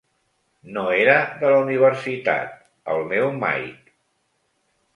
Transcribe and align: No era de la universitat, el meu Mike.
No 0.77 0.85
era 1.01 1.17
de 1.43 1.51
la 1.55 1.59
universitat, 1.67 2.55
el 2.95 3.05
meu 3.15 3.29
Mike. 3.47 3.97